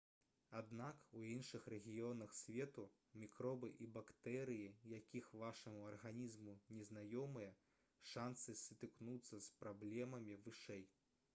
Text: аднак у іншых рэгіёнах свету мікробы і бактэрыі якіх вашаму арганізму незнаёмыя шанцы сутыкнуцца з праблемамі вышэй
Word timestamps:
аднак 0.59 1.01
у 1.17 1.19
іншых 1.31 1.65
рэгіёнах 1.73 2.31
свету 2.37 2.85
мікробы 3.23 3.67
і 3.87 3.89
бактэрыі 3.97 4.69
якіх 4.99 5.27
вашаму 5.41 5.83
арганізму 5.89 6.55
незнаёмыя 6.79 7.51
шанцы 8.13 8.55
сутыкнуцца 8.63 9.41
з 9.49 9.53
праблемамі 9.61 10.39
вышэй 10.47 10.83